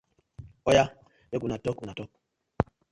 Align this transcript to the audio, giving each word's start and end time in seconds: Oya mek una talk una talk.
Oya 0.71 0.85
mek 1.31 1.47
una 1.49 1.61
talk 1.67 1.87
una 1.89 1.99
talk. 2.03 2.71